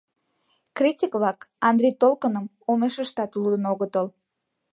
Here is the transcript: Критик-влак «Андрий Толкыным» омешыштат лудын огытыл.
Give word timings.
Критик-влак 0.77 1.39
«Андрий 1.69 1.95
Толкыным» 2.01 2.45
омешыштат 2.71 3.31
лудын 3.41 3.63
огытыл. 3.71 4.07